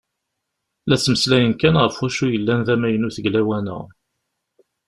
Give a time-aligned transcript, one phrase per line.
[0.87, 3.77] La ttmeslayen kan ɣef wacu yellan d amaynut deg lawan-a.